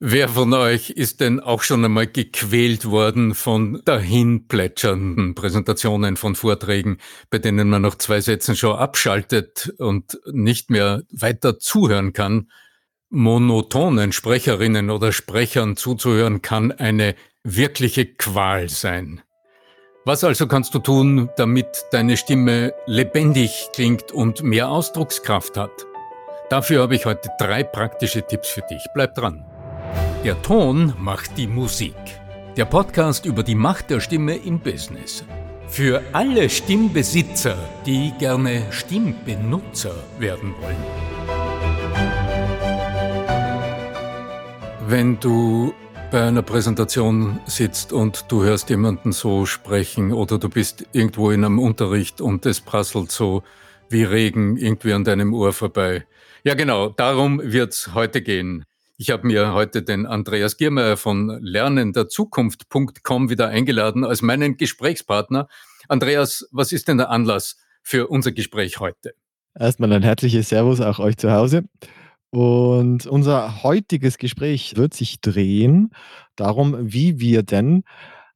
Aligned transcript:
Wer 0.00 0.28
von 0.28 0.54
euch 0.54 0.90
ist 0.90 1.20
denn 1.20 1.40
auch 1.40 1.62
schon 1.62 1.84
einmal 1.84 2.06
gequält 2.06 2.84
worden 2.84 3.34
von 3.34 3.82
dahin 3.84 4.46
plätschernden 4.46 5.34
Präsentationen 5.34 6.16
von 6.16 6.36
Vorträgen, 6.36 6.98
bei 7.30 7.38
denen 7.38 7.68
man 7.68 7.82
nach 7.82 7.96
zwei 7.96 8.20
Sätzen 8.20 8.54
schon 8.54 8.76
abschaltet 8.76 9.74
und 9.78 10.20
nicht 10.30 10.70
mehr 10.70 11.02
weiter 11.10 11.58
zuhören 11.58 12.12
kann? 12.12 12.48
Monotonen 13.10 14.12
Sprecherinnen 14.12 14.90
oder 14.90 15.10
Sprechern 15.10 15.76
zuzuhören 15.76 16.42
kann 16.42 16.70
eine 16.70 17.16
wirkliche 17.42 18.06
Qual 18.06 18.68
sein. 18.68 19.22
Was 20.04 20.22
also 20.22 20.46
kannst 20.46 20.74
du 20.74 20.78
tun, 20.78 21.28
damit 21.36 21.86
deine 21.90 22.16
Stimme 22.16 22.72
lebendig 22.86 23.66
klingt 23.74 24.12
und 24.12 24.44
mehr 24.44 24.68
Ausdruckskraft 24.68 25.56
hat? 25.56 25.86
Dafür 26.50 26.82
habe 26.82 26.94
ich 26.94 27.04
heute 27.04 27.30
drei 27.40 27.64
praktische 27.64 28.24
Tipps 28.24 28.48
für 28.48 28.62
dich. 28.70 28.86
Bleib 28.94 29.16
dran. 29.16 29.44
Der 30.24 30.40
Ton 30.42 30.94
macht 30.98 31.38
die 31.38 31.46
Musik. 31.46 31.94
Der 32.56 32.64
Podcast 32.64 33.24
über 33.24 33.42
die 33.42 33.54
Macht 33.54 33.90
der 33.90 34.00
Stimme 34.00 34.36
im 34.36 34.58
Business. 34.58 35.24
Für 35.68 36.02
alle 36.12 36.48
Stimmbesitzer, 36.48 37.56
die 37.86 38.12
gerne 38.18 38.62
Stimmbenutzer 38.70 39.94
werden 40.18 40.54
wollen. 40.60 40.76
Wenn 44.86 45.20
du 45.20 45.72
bei 46.10 46.26
einer 46.26 46.42
Präsentation 46.42 47.40
sitzt 47.46 47.92
und 47.92 48.24
du 48.28 48.42
hörst 48.42 48.70
jemanden 48.70 49.12
so 49.12 49.44
sprechen 49.44 50.12
oder 50.12 50.38
du 50.38 50.48
bist 50.48 50.86
irgendwo 50.92 51.30
in 51.30 51.44
einem 51.44 51.58
Unterricht 51.58 52.20
und 52.20 52.46
es 52.46 52.60
prasselt 52.60 53.12
so 53.12 53.42
wie 53.90 54.04
Regen 54.04 54.56
irgendwie 54.56 54.94
an 54.94 55.04
deinem 55.04 55.34
Ohr 55.34 55.52
vorbei. 55.52 56.06
Ja 56.44 56.54
genau, 56.54 56.88
darum 56.88 57.40
wird 57.42 57.72
es 57.72 57.94
heute 57.94 58.22
gehen. 58.22 58.64
Ich 59.00 59.10
habe 59.10 59.28
mir 59.28 59.52
heute 59.52 59.84
den 59.84 60.06
Andreas 60.06 60.56
Giermeier 60.56 60.96
von 60.96 61.38
lernenderzukunft.com 61.40 63.30
wieder 63.30 63.46
eingeladen 63.46 64.04
als 64.04 64.22
meinen 64.22 64.56
Gesprächspartner. 64.56 65.46
Andreas, 65.86 66.48
was 66.50 66.72
ist 66.72 66.88
denn 66.88 66.98
der 66.98 67.08
Anlass 67.08 67.58
für 67.84 68.08
unser 68.08 68.32
Gespräch 68.32 68.80
heute? 68.80 69.14
Erstmal 69.56 69.92
ein 69.92 70.02
herzliches 70.02 70.48
Servus 70.48 70.80
auch 70.80 70.98
euch 70.98 71.16
zu 71.16 71.30
Hause. 71.30 71.62
Und 72.30 73.06
unser 73.06 73.62
heutiges 73.62 74.18
Gespräch 74.18 74.74
wird 74.74 74.94
sich 74.94 75.20
drehen 75.20 75.90
darum, 76.34 76.76
wie 76.80 77.20
wir 77.20 77.44
denn 77.44 77.84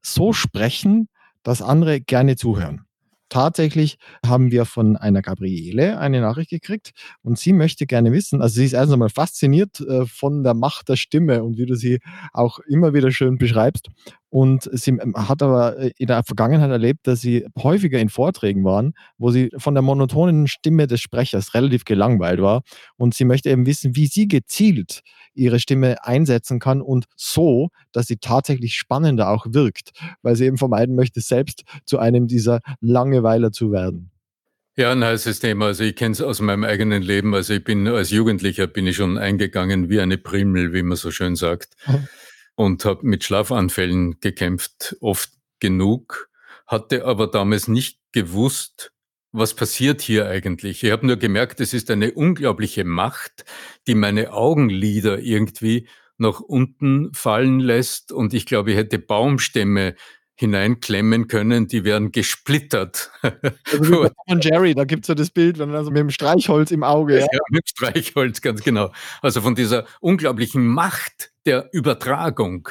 so 0.00 0.32
sprechen, 0.32 1.08
dass 1.42 1.60
andere 1.60 2.00
gerne 2.00 2.36
zuhören. 2.36 2.86
Tatsächlich 3.32 3.96
haben 4.26 4.50
wir 4.50 4.66
von 4.66 4.98
einer 4.98 5.22
Gabriele 5.22 5.98
eine 5.98 6.20
Nachricht 6.20 6.50
gekriegt 6.50 6.90
und 7.22 7.38
sie 7.38 7.54
möchte 7.54 7.86
gerne 7.86 8.12
wissen, 8.12 8.42
also 8.42 8.56
sie 8.56 8.66
ist 8.66 8.74
erst 8.74 8.92
einmal 8.92 9.08
fasziniert 9.08 9.80
äh, 9.80 10.04
von 10.04 10.44
der 10.44 10.52
Macht 10.52 10.90
der 10.90 10.96
Stimme 10.96 11.42
und 11.42 11.56
wie 11.56 11.64
du 11.64 11.74
sie 11.74 12.00
auch 12.34 12.58
immer 12.58 12.92
wieder 12.92 13.10
schön 13.10 13.38
beschreibst. 13.38 13.88
Und 14.32 14.70
sie 14.72 14.92
ähm, 14.92 15.12
hat 15.14 15.42
aber 15.42 15.78
äh, 15.78 15.90
in 15.98 16.06
der 16.06 16.24
Vergangenheit 16.24 16.70
erlebt, 16.70 17.06
dass 17.06 17.20
sie 17.20 17.44
häufiger 17.62 17.98
in 17.98 18.08
Vorträgen 18.08 18.64
waren, 18.64 18.94
wo 19.18 19.30
sie 19.30 19.50
von 19.58 19.74
der 19.74 19.82
monotonen 19.82 20.46
Stimme 20.46 20.86
des 20.86 21.02
Sprechers 21.02 21.52
relativ 21.52 21.84
gelangweilt 21.84 22.40
war. 22.40 22.62
Und 22.96 23.12
sie 23.12 23.26
möchte 23.26 23.50
eben 23.50 23.66
wissen, 23.66 23.94
wie 23.94 24.06
sie 24.06 24.28
gezielt 24.28 25.02
ihre 25.34 25.60
Stimme 25.60 26.02
einsetzen 26.06 26.60
kann 26.60 26.80
und 26.80 27.04
so, 27.14 27.68
dass 27.92 28.06
sie 28.06 28.16
tatsächlich 28.16 28.74
spannender 28.74 29.28
auch 29.28 29.44
wirkt, 29.50 29.90
weil 30.22 30.34
sie 30.34 30.46
eben 30.46 30.56
vermeiden 30.56 30.94
möchte, 30.94 31.20
selbst 31.20 31.64
zu 31.84 31.98
einem 31.98 32.26
dieser 32.26 32.60
Langeweiler 32.80 33.52
zu 33.52 33.70
werden. 33.70 34.12
Ja, 34.78 34.92
ein 34.92 35.04
heißes 35.04 35.40
Thema. 35.40 35.66
Also 35.66 35.84
ich 35.84 35.94
kenne 35.94 36.12
es 36.12 36.22
aus 36.22 36.40
meinem 36.40 36.64
eigenen 36.64 37.02
Leben. 37.02 37.34
Also 37.34 37.52
ich 37.52 37.64
bin 37.64 37.86
als 37.86 38.08
Jugendlicher 38.08 38.66
bin 38.66 38.86
ich 38.86 38.96
schon 38.96 39.18
eingegangen 39.18 39.90
wie 39.90 40.00
eine 40.00 40.16
Primel, 40.16 40.72
wie 40.72 40.82
man 40.82 40.96
so 40.96 41.10
schön 41.10 41.36
sagt, 41.36 41.74
mhm. 41.86 42.08
Und 42.54 42.84
habe 42.84 43.06
mit 43.06 43.24
Schlafanfällen 43.24 44.20
gekämpft, 44.20 44.96
oft 45.00 45.30
genug, 45.60 46.28
hatte 46.66 47.04
aber 47.04 47.26
damals 47.26 47.68
nicht 47.68 47.98
gewusst, 48.12 48.92
was 49.32 49.54
passiert 49.54 50.02
hier 50.02 50.28
eigentlich? 50.28 50.84
Ich 50.84 50.90
habe 50.90 51.06
nur 51.06 51.16
gemerkt, 51.16 51.60
es 51.60 51.72
ist 51.72 51.90
eine 51.90 52.12
unglaubliche 52.12 52.84
Macht, 52.84 53.46
die 53.86 53.94
meine 53.94 54.32
Augenlider 54.32 55.18
irgendwie 55.18 55.88
nach 56.18 56.40
unten 56.40 57.12
fallen 57.14 57.58
lässt. 57.58 58.12
Und 58.12 58.34
ich 58.34 58.44
glaube, 58.44 58.72
ich 58.72 58.76
hätte 58.76 58.98
Baumstämme 58.98 59.94
hineinklemmen 60.34 61.28
können, 61.28 61.68
die 61.68 61.84
wären 61.84 62.12
gesplittert. 62.12 63.10
Also 63.70 64.08
von 64.28 64.40
Jerry, 64.40 64.74
da 64.74 64.84
gibt 64.84 65.04
es 65.04 65.08
ja 65.08 65.14
das 65.14 65.30
Bild, 65.30 65.58
wenn 65.58 65.74
also 65.74 65.90
mit 65.90 66.00
dem 66.00 66.10
Streichholz 66.10 66.70
im 66.70 66.82
Auge. 66.82 67.20
Ja. 67.20 67.26
ja, 67.32 67.40
mit 67.50 67.68
Streichholz, 67.68 68.40
ganz 68.40 68.62
genau. 68.62 68.92
Also 69.20 69.40
von 69.40 69.54
dieser 69.54 69.86
unglaublichen 70.00 70.66
Macht 70.66 71.31
der 71.46 71.68
Übertragung 71.72 72.68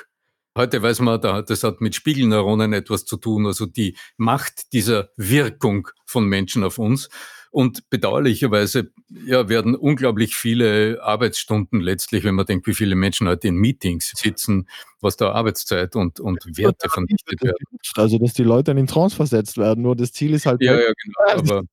Heute 0.58 0.82
weiß 0.82 1.00
man, 1.00 1.22
das 1.22 1.64
hat 1.64 1.80
mit 1.80 1.96
Spiegelneuronen 1.96 2.74
etwas 2.74 3.06
zu 3.06 3.16
tun, 3.16 3.46
also 3.46 3.66
die 3.66 3.96
Macht 4.18 4.74
dieser 4.74 5.10
Wirkung 5.16 5.88
von 6.06 6.26
Menschen 6.26 6.66
auf 6.66 6.78
uns. 6.78 7.08
Und 7.52 7.90
bedauerlicherweise 7.90 8.92
ja, 9.26 9.50
werden 9.50 9.76
unglaublich 9.76 10.36
viele 10.36 11.04
Arbeitsstunden 11.04 11.82
letztlich, 11.82 12.24
wenn 12.24 12.36
man 12.36 12.46
denkt, 12.46 12.66
wie 12.66 12.74
viele 12.74 12.96
Menschen 12.96 13.28
heute 13.28 13.50
in 13.50 13.56
Meetings 13.56 14.14
sitzen, 14.16 14.70
was 15.02 15.18
da 15.18 15.32
Arbeitszeit 15.32 15.98
und, 15.98 16.22
und 16.22 16.40
Werte 16.58 16.88
vernichtet 16.88 17.42
werden. 17.42 17.58
Also, 17.96 18.18
dass 18.20 18.34
die 18.34 18.44
Leute 18.44 18.72
in 18.72 18.88
Trance 18.88 19.16
versetzt 19.16 19.58
werden, 19.58 19.84
nur 19.84 19.98
das 19.98 20.14
Ziel 20.14 20.34
ist 20.34 20.46
halt. 20.46 20.62
Ja, 20.62 20.80
ja, 20.80 20.94
genau, 21.04 21.40
aber 21.40 21.64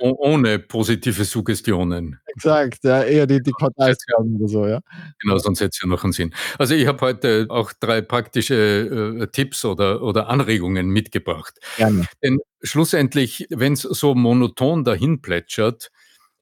ohne 0.00 0.58
positive 0.60 1.24
Suggestionen. 1.24 2.18
Exakt, 2.26 2.84
ja, 2.84 3.02
eher 3.02 3.26
die, 3.26 3.42
die 3.42 3.52
Parteiausgaben 3.52 4.36
oder 4.36 4.48
so, 4.48 4.66
ja. 4.66 4.80
Genau, 5.20 5.36
sonst 5.38 5.60
hätte 5.60 5.70
es 5.74 5.82
ja 5.82 5.88
noch 5.88 6.04
einen 6.04 6.14
Sinn. 6.14 6.32
Also, 6.58 6.74
ich 6.74 6.86
habe 6.86 7.00
heute 7.02 7.46
auch 7.50 7.72
drei 7.78 8.00
praktische 8.00 9.18
äh, 9.20 9.26
Tipps 9.26 9.64
oder, 9.64 10.00
oder 10.02 10.28
Anregungen 10.28 10.88
mitgebracht. 10.88 11.58
Gerne. 11.76 12.06
Denn 12.22 12.38
schlussendlich, 12.64 13.46
wenn 13.50 13.74
es 13.74 13.82
so 13.82 14.14
monoton 14.14 14.82
dahin 14.84 15.22
plätschert, 15.22 15.92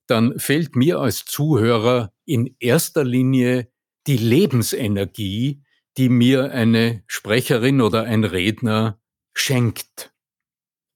dann 0.06 0.38
fehlt 0.38 0.76
mir 0.76 1.00
als 1.00 1.24
Zuhörer 1.24 2.12
in 2.24 2.56
erster 2.58 3.04
Linie 3.04 3.68
die 4.06 4.16
Lebensenergie, 4.16 5.62
die 5.96 6.08
mir 6.08 6.52
eine 6.52 7.02
Sprecherin 7.06 7.80
oder 7.80 8.04
ein 8.04 8.24
Redner 8.24 8.98
schenkt. 9.34 10.12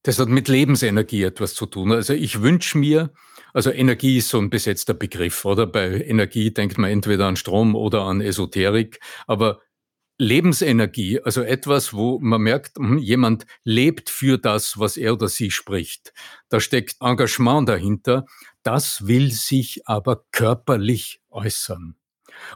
Das 0.02 0.18
hat 0.18 0.28
mit 0.28 0.48
Lebensenergie 0.48 1.24
etwas 1.24 1.54
zu 1.54 1.66
tun. 1.66 1.92
Also 1.92 2.12
ich 2.12 2.40
wünsche 2.40 2.78
mir, 2.78 3.12
also 3.52 3.70
Energie 3.70 4.18
ist 4.18 4.28
so 4.28 4.38
ein 4.38 4.50
besetzter 4.50 4.94
Begriff, 4.94 5.44
oder? 5.44 5.66
Bei 5.66 6.00
Energie 6.00 6.52
denkt 6.52 6.78
man 6.78 6.90
entweder 6.90 7.26
an 7.26 7.36
Strom 7.36 7.74
oder 7.74 8.02
an 8.02 8.20
Esoterik, 8.20 9.00
aber 9.26 9.60
Lebensenergie, 10.18 11.20
also 11.20 11.42
etwas, 11.42 11.92
wo 11.92 12.18
man 12.18 12.40
merkt, 12.40 12.78
hm, 12.78 12.98
jemand 12.98 13.46
lebt 13.64 14.08
für 14.08 14.38
das, 14.38 14.78
was 14.78 14.96
er 14.96 15.12
oder 15.12 15.28
sie 15.28 15.50
spricht. 15.50 16.12
Da 16.48 16.60
steckt 16.60 16.96
Engagement 17.00 17.68
dahinter. 17.68 18.24
Das 18.62 19.06
will 19.06 19.30
sich 19.30 19.86
aber 19.86 20.24
körperlich 20.32 21.20
äußern. 21.30 21.96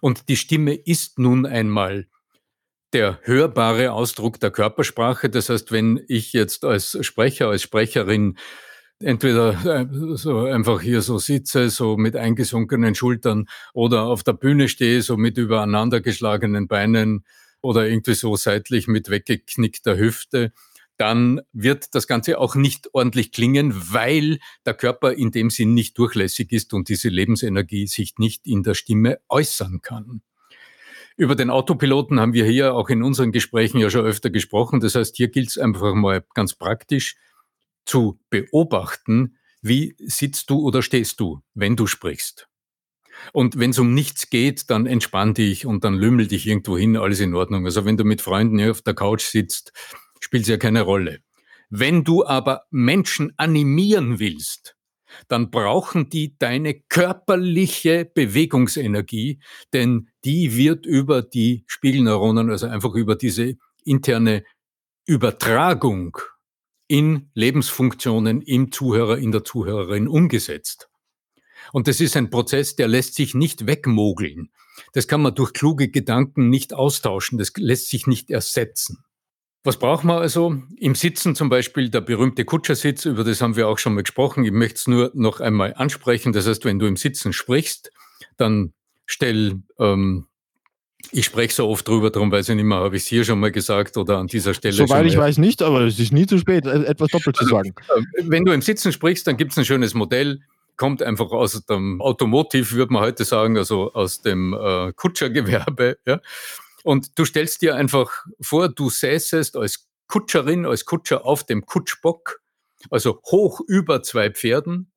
Und 0.01 0.29
die 0.29 0.37
Stimme 0.37 0.75
ist 0.75 1.19
nun 1.19 1.47
einmal 1.47 2.07
der 2.93 3.21
hörbare 3.23 3.93
Ausdruck 3.93 4.41
der 4.41 4.51
Körpersprache. 4.51 5.31
Das 5.31 5.49
heißt, 5.49 5.71
wenn 5.71 6.03
ich 6.09 6.33
jetzt 6.33 6.65
als 6.65 6.99
Sprecher, 7.05 7.49
als 7.49 7.63
Sprecherin 7.63 8.37
entweder 8.99 9.53
äh, 9.65 9.87
so 10.17 10.41
einfach 10.41 10.81
hier 10.81 11.03
so 11.03 11.19
sitze, 11.19 11.71
so 11.71 11.97
mit 11.97 12.17
eingesunkenen 12.17 12.95
Schultern 12.95 13.47
oder 13.73 14.03
auf 14.03 14.23
der 14.23 14.35
Bühne 14.35 14.69
stehe, 14.69 15.03
so 15.03 15.17
mit 15.17 15.39
übereinander 15.39 16.01
geschlagenen 16.01 16.69
Beinen, 16.69 17.25
oder 17.63 17.89
irgendwie 17.89 18.15
so 18.15 18.37
seitlich 18.37 18.87
mit 18.87 19.11
weggeknickter 19.11 19.97
Hüfte, 19.97 20.53
dann 21.01 21.41
wird 21.55 21.95
das 21.95 22.07
Ganze 22.07 22.39
auch 22.39 22.55
nicht 22.57 22.91
ordentlich 22.93 23.33
klingen, 23.33 23.73
weil 23.91 24.39
der 24.67 24.75
Körper 24.75 25.15
in 25.15 25.31
dem 25.31 25.49
Sinn 25.49 25.73
nicht 25.73 25.97
durchlässig 25.97 26.53
ist 26.53 26.75
und 26.75 26.91
diese 26.91 27.09
Lebensenergie 27.09 27.87
sich 27.87 28.19
nicht 28.19 28.47
in 28.47 28.63
der 28.63 28.75
Stimme 28.75 29.19
äußern 29.31 29.81
kann. 29.81 30.21
Über 31.17 31.37
den 31.37 31.49
Autopiloten 31.49 32.21
haben 32.21 32.35
wir 32.35 32.45
hier 32.45 32.75
auch 32.75 32.91
in 32.91 33.03
unseren 33.03 33.33
Gesprächen 33.33 33.79
ja 33.79 33.89
schon 33.89 34.05
öfter 34.05 34.29
gesprochen. 34.29 34.81
Das 34.81 34.95
heißt, 34.95 35.17
hier 35.17 35.29
gilt 35.29 35.49
es 35.49 35.59
einfach 35.59 35.95
mal 35.95 36.23
ganz 36.35 36.55
praktisch 36.55 37.17
zu 37.87 38.21
beobachten, 38.29 39.39
wie 39.63 39.97
sitzt 39.99 40.51
du 40.51 40.61
oder 40.61 40.83
stehst 40.83 41.19
du, 41.21 41.41
wenn 41.55 41.77
du 41.77 41.87
sprichst. 41.87 42.50
Und 43.33 43.59
wenn 43.59 43.71
es 43.71 43.79
um 43.79 43.95
nichts 43.95 44.31
geht, 44.31 44.71
dann 44.71 44.87
entspann 44.87 45.35
dich 45.35 45.67
und 45.67 45.85
dann 45.85 45.95
lümmel 45.95 46.27
dich 46.27 46.47
irgendwo 46.47 46.77
hin, 46.77 46.97
alles 46.97 47.21
in 47.21 47.35
Ordnung. 47.35 47.65
Also 47.65 47.85
wenn 47.85 47.97
du 47.97 48.05
mit 48.05 48.21
Freunden 48.21 48.59
hier 48.59 48.71
auf 48.71 48.83
der 48.83 48.95
Couch 48.95 49.25
sitzt, 49.25 49.73
spielt 50.21 50.43
es 50.43 50.49
ja 50.49 50.57
keine 50.57 50.83
Rolle. 50.83 51.21
Wenn 51.71 52.05
du 52.05 52.25
aber 52.25 52.65
Menschen 52.71 53.33
animieren 53.37 54.19
willst, 54.19 54.77
dann 55.29 55.51
brauchen 55.51 56.09
die 56.09 56.37
deine 56.39 56.75
körperliche 56.75 58.05
Bewegungsenergie, 58.05 59.41
denn 59.73 60.09
die 60.25 60.57
wird 60.57 60.87
über 60.87 61.23
die 61.23 61.65
Spiegelneuronen, 61.67 62.51
also 62.51 62.67
einfach 62.67 62.95
über 62.95 63.17
diese 63.17 63.57
interne 63.85 64.45
Übertragung 65.07 66.17
in 66.87 67.31
Lebensfunktionen 67.35 68.43
im 68.43 68.73
Zuhörer, 68.73 69.19
in 69.19 69.33
der 69.33 69.45
Zuhörerin 69.45 70.09
umgesetzt. 70.09 70.90
Und 71.73 71.89
das 71.89 72.01
ist 72.01 72.17
ein 72.17 72.31
Prozess, 72.31 72.77
der 72.77 72.89
lässt 72.89 73.15
sich 73.15 73.35
nicht 73.35 73.67
wegmogeln. 73.67 74.51
das 74.93 75.07
kann 75.07 75.23
man 75.23 75.35
durch 75.35 75.53
kluge 75.53 75.89
Gedanken 75.89 76.49
nicht 76.49 76.73
austauschen, 76.73 77.39
das 77.39 77.53
lässt 77.57 77.91
sich 77.91 78.07
nicht 78.07 78.31
ersetzen. 78.31 79.05
Was 79.63 79.79
braucht 79.79 80.05
man 80.05 80.17
also? 80.17 80.57
Im 80.79 80.95
Sitzen 80.95 81.35
zum 81.35 81.51
Beispiel 81.51 81.91
der 81.91 82.01
berühmte 82.01 82.47
Kutschersitz, 82.47 83.05
über 83.05 83.25
das 83.25 83.43
haben 83.43 83.57
wir 83.57 83.69
auch 83.69 83.79
schon 83.79 83.95
mal 83.95 84.03
gesprochen. 84.03 84.45
Ich 84.45 84.53
möchte 84.53 84.77
es 84.77 84.87
nur 84.87 85.11
noch 85.15 85.41
einmal 85.41 85.75
ansprechen. 85.75 86.33
Das 86.33 86.47
heißt, 86.47 86.65
wenn 86.65 86.79
du 86.79 86.87
im 86.87 86.97
Sitzen 86.97 87.35
sprichst, 87.35 87.93
dann 88.39 88.73
stell, 89.05 89.61
ähm, 89.79 90.29
ich 91.13 91.27
spreche 91.27 91.55
so 91.55 91.69
oft 91.69 91.87
drüber, 91.87 92.11
darum 92.11 92.33
weiß 92.33 92.49
ich 92.49 92.57
nicht 92.57 92.65
mehr, 92.65 92.79
habe 92.79 92.97
ich 92.97 93.03
es 93.03 93.09
hier 93.09 93.25
schon 93.25 93.39
mal 93.39 93.53
gesagt 93.53 93.99
oder 93.99 94.17
an 94.17 94.29
dieser 94.29 94.55
Stelle. 94.55 94.75
Soweit 94.75 95.05
ich 95.05 95.17
weiß 95.17 95.37
nicht, 95.37 95.61
aber 95.61 95.83
es 95.83 95.99
ist 95.99 96.13
nie 96.13 96.27
zu 96.27 96.39
spät, 96.39 96.65
e-, 96.65 96.85
etwas 96.85 97.11
doppelt 97.11 97.39
also, 97.39 97.51
zu 97.51 97.55
sagen. 97.55 97.75
Äh, 97.95 98.23
wenn 98.29 98.47
du 98.47 98.53
im 98.53 98.63
Sitzen 98.63 98.93
sprichst, 98.93 99.27
dann 99.27 99.37
gibt 99.37 99.53
es 99.53 99.59
ein 99.59 99.67
schönes 99.67 99.93
Modell, 99.93 100.41
kommt 100.81 101.03
einfach 101.03 101.31
aus 101.31 101.63
dem 101.67 102.01
Automotiv, 102.01 102.73
würde 102.73 102.95
man 102.95 103.03
heute 103.03 103.27
sagen, 103.27 103.59
also 103.59 103.93
aus 103.93 104.23
dem 104.23 104.55
äh, 104.55 104.93
Kutschergewerbe. 104.95 105.99
Ja? 106.07 106.21
Und 106.83 107.19
du 107.19 107.27
stellst 107.27 107.61
dir 107.61 107.77
einfach 107.77 108.25
vor, 108.41 108.71
du 108.71 108.89
säßest 108.89 109.57
als 109.57 109.87
Kutscherin, 110.09 110.65
als 110.65 110.87
Kutscher 110.87 111.27
auf 111.27 111.45
dem 111.45 111.67
Kutschbock, 111.67 112.41
also 112.89 113.21
hoch 113.27 113.61
über 113.69 114.03
zwei 114.03 114.31
Pferden. 114.31 114.91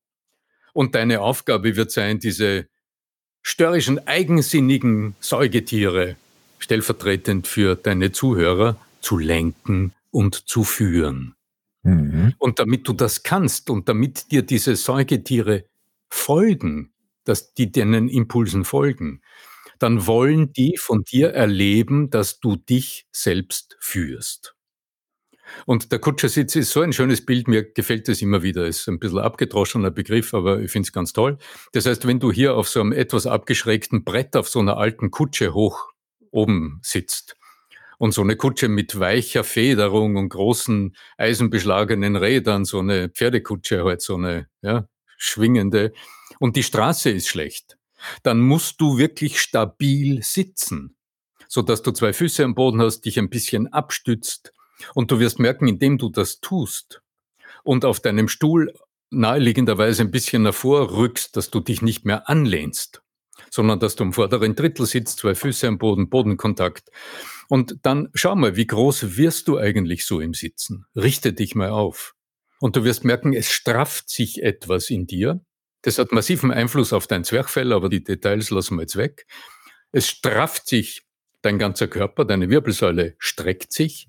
Und 0.71 0.95
deine 0.95 1.19
Aufgabe 1.19 1.75
wird 1.75 1.91
sein, 1.91 2.17
diese 2.19 2.67
störrischen, 3.41 4.07
eigensinnigen 4.07 5.17
Säugetiere, 5.19 6.15
stellvertretend 6.59 7.45
für 7.45 7.75
deine 7.75 8.13
Zuhörer, 8.13 8.77
zu 9.01 9.17
lenken 9.17 9.91
und 10.11 10.47
zu 10.47 10.63
führen. 10.63 11.35
Mhm. 11.81 12.35
Und 12.37 12.59
damit 12.59 12.87
du 12.87 12.93
das 12.93 13.23
kannst 13.23 13.69
und 13.69 13.89
damit 13.89 14.31
dir 14.31 14.43
diese 14.43 14.77
Säugetiere 14.77 15.65
folgen, 16.13 16.93
dass 17.25 17.53
die 17.53 17.71
deinen 17.71 18.07
Impulsen 18.07 18.65
folgen, 18.65 19.21
dann 19.79 20.07
wollen 20.07 20.53
die 20.53 20.77
von 20.77 21.03
dir 21.03 21.29
erleben, 21.29 22.09
dass 22.09 22.39
du 22.39 22.55
dich 22.55 23.07
selbst 23.11 23.75
führst. 23.79 24.55
Und 25.65 25.91
der 25.91 25.99
Kutschersitz 25.99 26.55
ist 26.55 26.71
so 26.71 26.81
ein 26.81 26.93
schönes 26.93 27.25
Bild, 27.25 27.47
mir 27.47 27.63
gefällt 27.63 28.07
das 28.07 28.21
immer 28.21 28.43
wieder. 28.43 28.65
Ist 28.65 28.87
ein 28.87 28.99
bisschen 28.99 29.19
abgedroschener 29.19 29.91
Begriff, 29.91 30.33
aber 30.33 30.61
ich 30.61 30.71
finde 30.71 30.87
es 30.87 30.93
ganz 30.93 31.11
toll. 31.13 31.37
Das 31.73 31.85
heißt, 31.85 32.07
wenn 32.07 32.19
du 32.19 32.31
hier 32.31 32.55
auf 32.55 32.69
so 32.69 32.79
einem 32.79 32.93
etwas 32.93 33.27
abgeschrägten 33.27 34.03
Brett 34.03 34.35
auf 34.35 34.47
so 34.47 34.59
einer 34.59 34.77
alten 34.77 35.11
Kutsche 35.11 35.53
hoch 35.53 35.91
oben 36.31 36.79
sitzt 36.81 37.35
und 37.99 38.13
so 38.13 38.21
eine 38.21 38.37
Kutsche 38.37 38.69
mit 38.69 38.99
weicher 38.99 39.43
Federung 39.43 40.15
und 40.15 40.29
großen 40.29 40.95
eisenbeschlagenen 41.17 42.15
Rädern, 42.15 42.65
so 42.65 42.79
eine 42.79 43.09
Pferdekutsche 43.09 43.83
halt, 43.83 44.01
so 44.01 44.15
eine 44.15 44.47
ja, 44.61 44.87
schwingende, 45.23 45.93
und 46.39 46.55
die 46.55 46.63
Straße 46.63 47.09
ist 47.09 47.27
schlecht, 47.27 47.77
dann 48.23 48.41
musst 48.41 48.81
du 48.81 48.97
wirklich 48.97 49.39
stabil 49.39 50.21
sitzen, 50.23 50.95
so 51.47 51.61
dass 51.61 51.81
du 51.81 51.91
zwei 51.91 52.13
Füße 52.13 52.43
am 52.43 52.55
Boden 52.55 52.81
hast, 52.81 53.01
dich 53.01 53.17
ein 53.17 53.29
bisschen 53.29 53.71
abstützt. 53.71 54.53
Und 54.93 55.11
du 55.11 55.19
wirst 55.19 55.39
merken, 55.39 55.67
indem 55.67 55.97
du 55.97 56.09
das 56.09 56.41
tust 56.41 57.01
und 57.63 57.85
auf 57.85 58.01
deinem 58.01 58.27
Stuhl 58.27 58.73
naheliegenderweise 59.11 60.01
ein 60.01 60.11
bisschen 60.11 60.43
hervorrückst, 60.43 61.37
dass 61.37 61.49
du 61.49 61.61
dich 61.61 61.81
nicht 61.81 62.03
mehr 62.03 62.27
anlehnst, 62.27 63.01
sondern 63.49 63.79
dass 63.79 63.95
du 63.95 64.03
im 64.03 64.13
vorderen 64.13 64.55
Drittel 64.55 64.85
sitzt, 64.85 65.19
zwei 65.19 65.35
Füße 65.35 65.67
am 65.67 65.77
Boden, 65.77 66.09
Bodenkontakt. 66.09 66.89
Und 67.47 67.77
dann 67.83 68.09
schau 68.13 68.35
mal, 68.35 68.57
wie 68.57 68.67
groß 68.67 69.15
wirst 69.15 69.47
du 69.47 69.57
eigentlich 69.57 70.05
so 70.05 70.19
im 70.19 70.33
Sitzen? 70.33 70.85
Richte 70.95 71.31
dich 71.31 71.55
mal 71.55 71.69
auf. 71.69 72.15
Und 72.63 72.77
du 72.77 72.85
wirst 72.85 73.03
merken, 73.03 73.33
es 73.33 73.51
strafft 73.51 74.09
sich 74.09 74.41
etwas 74.41 74.89
in 74.89 75.05
dir. 75.05 75.41
Das 75.81 75.97
hat 75.97 76.13
massiven 76.13 76.49
Einfluss 76.49 76.93
auf 76.93 77.07
dein 77.07 77.25
Zwerchfell, 77.25 77.73
aber 77.73 77.89
die 77.89 78.05
Details 78.05 78.51
lassen 78.51 78.77
wir 78.77 78.83
jetzt 78.83 78.95
weg. 78.95 79.27
Es 79.91 80.07
strafft 80.07 80.67
sich 80.67 81.05
dein 81.41 81.59
ganzer 81.59 81.89
Körper, 81.89 82.23
deine 82.23 82.49
Wirbelsäule 82.49 83.15
streckt 83.19 83.73
sich, 83.73 84.07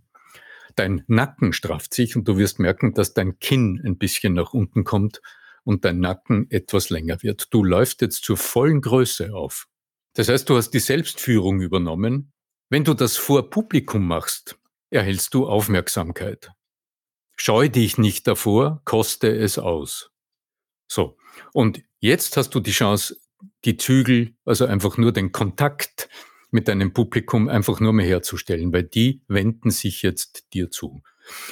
dein 0.76 1.02
Nacken 1.08 1.52
strafft 1.52 1.94
sich 1.94 2.14
und 2.14 2.28
du 2.28 2.38
wirst 2.38 2.60
merken, 2.60 2.94
dass 2.94 3.12
dein 3.12 3.40
Kinn 3.40 3.82
ein 3.84 3.98
bisschen 3.98 4.34
nach 4.34 4.54
unten 4.54 4.84
kommt 4.84 5.20
und 5.64 5.84
dein 5.84 5.98
Nacken 5.98 6.48
etwas 6.48 6.90
länger 6.90 7.24
wird. 7.24 7.52
Du 7.52 7.64
läufst 7.64 8.02
jetzt 8.02 8.22
zur 8.22 8.36
vollen 8.36 8.80
Größe 8.80 9.34
auf. 9.34 9.66
Das 10.12 10.28
heißt, 10.28 10.48
du 10.48 10.56
hast 10.56 10.70
die 10.70 10.78
Selbstführung 10.78 11.60
übernommen. 11.60 12.30
Wenn 12.70 12.84
du 12.84 12.94
das 12.94 13.16
vor 13.16 13.50
Publikum 13.50 14.06
machst, 14.06 14.56
erhältst 14.90 15.34
du 15.34 15.44
Aufmerksamkeit. 15.48 16.52
Scheu 17.36 17.68
dich 17.68 17.98
nicht 17.98 18.26
davor, 18.26 18.80
koste 18.84 19.34
es 19.34 19.58
aus. 19.58 20.10
So. 20.86 21.16
Und 21.52 21.82
jetzt 22.00 22.36
hast 22.36 22.50
du 22.54 22.60
die 22.60 22.70
Chance, 22.70 23.16
die 23.64 23.76
Zügel, 23.76 24.34
also 24.44 24.66
einfach 24.66 24.96
nur 24.96 25.12
den 25.12 25.32
Kontakt 25.32 26.08
mit 26.50 26.68
deinem 26.68 26.92
Publikum 26.92 27.48
einfach 27.48 27.80
nur 27.80 27.92
mehr 27.92 28.06
herzustellen, 28.06 28.72
weil 28.72 28.84
die 28.84 29.22
wenden 29.26 29.70
sich 29.70 30.02
jetzt 30.02 30.52
dir 30.52 30.70
zu. 30.70 31.02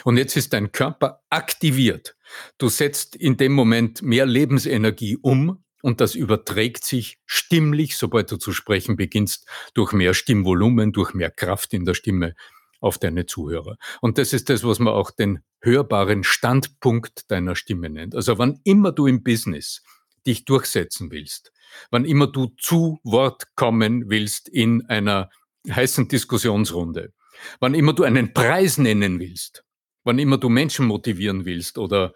Und 0.05 0.17
jetzt 0.17 0.37
ist 0.37 0.53
dein 0.53 0.71
Körper 0.71 1.23
aktiviert. 1.29 2.17
Du 2.59 2.69
setzt 2.69 3.17
in 3.17 3.37
dem 3.37 3.53
Moment 3.53 4.03
mehr 4.03 4.27
Lebensenergie 4.27 5.17
um 5.17 5.65
und 5.83 6.01
das 6.01 6.15
überträgt 6.15 6.85
sich 6.85 7.19
stimmlich, 7.27 7.97
sobald 7.97 8.31
du 8.31 8.37
zu 8.37 8.53
sprechen 8.53 8.97
beginnst, 8.97 9.49
durch 9.75 9.93
mehr 9.93 10.15
Stimmvolumen, 10.15 10.93
durch 10.93 11.15
mehr 11.15 11.31
Kraft 11.31 11.75
in 11.75 11.85
der 11.85 11.95
Stimme 11.95 12.35
auf 12.83 12.99
deine 12.99 13.27
Zuhörer. 13.27 13.77
Und 14.01 14.19
das 14.19 14.33
ist 14.33 14.51
das, 14.51 14.65
was 14.65 14.79
man 14.79 14.93
auch 14.93 15.11
den 15.11 15.41
hörbaren 15.61 16.25
Standpunkt 16.25 17.31
deiner 17.31 17.57
Stimme 17.57 17.89
nennt. 17.89 18.15
Also 18.15 18.39
wann 18.39 18.61
immer 18.65 18.93
du 18.93 19.07
im 19.07 19.23
Business 19.23 19.83
dich 20.27 20.45
durchsetzen 20.45 21.11
willst, 21.11 21.53
wann 21.91 22.05
immer 22.05 22.27
du 22.27 22.47
zu 22.59 22.99
Wort 23.05 23.55
kommen 23.55 24.11
willst 24.11 24.49
in 24.49 24.85
einer 24.87 25.31
heißen 25.69 26.09
Diskussionsrunde, 26.09 27.13
wann 27.61 27.75
immer 27.75 27.93
du 27.93 28.03
einen 28.03 28.35
Preis 28.35 28.79
nennen 28.79 29.21
willst, 29.21 29.65
wann 30.05 30.19
immer 30.19 30.39
du 30.39 30.49
Menschen 30.49 30.87
motivieren 30.87 31.45
willst 31.45 31.79
oder 31.79 32.13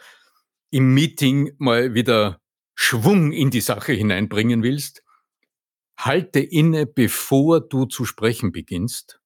im 0.71 0.95
Meeting 0.95 1.53
mal 1.59 1.95
wieder 1.95 2.41
Schwung 2.75 3.33
in 3.33 3.51
die 3.51 3.61
Sache 3.61 3.93
hineinbringen 3.93 4.63
willst, 4.63 5.03
halte 5.97 6.41
inne, 6.41 6.87
bevor 6.87 7.61
du 7.61 7.87
zu 7.87 8.05
sprechen 8.05 8.53
beginnst 8.53 9.21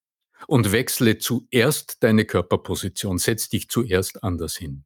und 0.46 0.72
wechsle 0.72 1.18
zuerst 1.18 2.02
deine 2.02 2.24
Körperposition, 2.24 3.18
setz 3.18 3.48
dich 3.48 3.68
zuerst 3.68 4.22
anders 4.22 4.56
hin. 4.56 4.84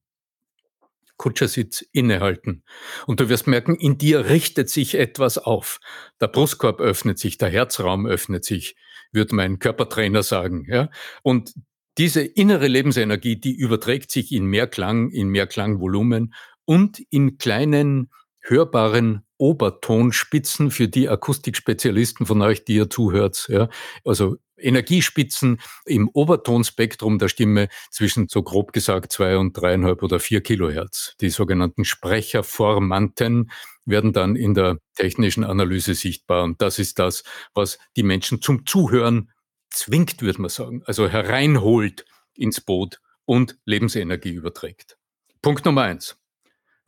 Kutschersitz 1.16 1.84
innehalten. 1.92 2.64
Und 3.06 3.20
du 3.20 3.28
wirst 3.28 3.46
merken, 3.46 3.76
in 3.76 3.98
dir 3.98 4.28
richtet 4.28 4.68
sich 4.68 4.96
etwas 4.96 5.38
auf. 5.38 5.78
Der 6.20 6.28
Brustkorb 6.28 6.80
öffnet 6.80 7.18
sich, 7.18 7.38
der 7.38 7.50
Herzraum 7.50 8.06
öffnet 8.06 8.44
sich, 8.44 8.76
wird 9.12 9.32
mein 9.32 9.58
Körpertrainer 9.58 10.22
sagen. 10.22 10.66
Ja? 10.68 10.90
Und 11.22 11.54
diese 11.98 12.22
innere 12.22 12.66
Lebensenergie, 12.66 13.36
die 13.36 13.54
überträgt 13.54 14.10
sich 14.10 14.32
in 14.32 14.46
mehr 14.46 14.66
Klang, 14.66 15.10
in 15.10 15.28
mehr 15.28 15.46
Klangvolumen 15.46 16.34
und 16.64 16.98
in 17.10 17.38
kleinen 17.38 18.10
hörbaren 18.40 19.24
Obertonspitzen 19.38 20.70
für 20.70 20.88
die 20.88 21.08
Akustikspezialisten 21.08 22.26
von 22.26 22.42
euch, 22.42 22.64
die 22.64 22.74
ihr 22.74 22.90
zuhört. 22.90 23.46
Ja? 23.48 23.68
Also 24.04 24.36
Energiespitzen 24.56 25.60
im 25.84 26.08
Obertonspektrum 26.08 27.18
der 27.18 27.28
Stimme 27.28 27.68
zwischen 27.90 28.28
so 28.28 28.42
grob 28.42 28.72
gesagt 28.72 29.12
zwei 29.12 29.36
und 29.36 29.52
dreieinhalb 29.52 30.02
oder 30.02 30.20
vier 30.20 30.42
Kilohertz. 30.42 31.14
Die 31.20 31.30
sogenannten 31.30 31.84
Sprecherformanten 31.84 33.50
werden 33.84 34.12
dann 34.12 34.36
in 34.36 34.54
der 34.54 34.78
technischen 34.94 35.44
Analyse 35.44 35.94
sichtbar. 35.94 36.44
Und 36.44 36.62
das 36.62 36.78
ist 36.78 36.98
das, 36.98 37.24
was 37.52 37.78
die 37.96 38.02
Menschen 38.02 38.40
zum 38.40 38.66
Zuhören 38.66 39.30
zwingt, 39.70 40.22
würde 40.22 40.40
man 40.40 40.50
sagen. 40.50 40.82
Also 40.86 41.08
hereinholt 41.08 42.04
ins 42.34 42.60
Boot 42.60 43.00
und 43.24 43.58
Lebensenergie 43.64 44.32
überträgt. 44.32 44.96
Punkt 45.42 45.64
Nummer 45.64 45.82
eins. 45.82 46.16